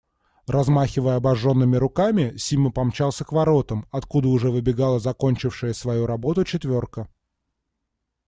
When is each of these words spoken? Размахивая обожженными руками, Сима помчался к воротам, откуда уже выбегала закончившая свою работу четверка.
Размахивая 0.47 1.17
обожженными 1.17 1.75
руками, 1.77 2.35
Сима 2.35 2.71
помчался 2.71 3.23
к 3.23 3.31
воротам, 3.31 3.85
откуда 3.91 4.29
уже 4.29 4.49
выбегала 4.49 4.99
закончившая 4.99 5.73
свою 5.73 6.07
работу 6.07 6.43
четверка. 6.43 7.07